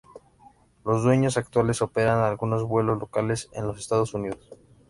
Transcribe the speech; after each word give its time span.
Los 0.83 1.03
dueños 1.03 1.37
actuales 1.37 1.83
operan 1.83 2.23
algunos 2.23 2.63
vuelos 2.63 2.97
locales 2.97 3.49
en 3.53 3.67
los 3.67 3.77
Estados 3.77 4.15
Unidos. 4.15 4.49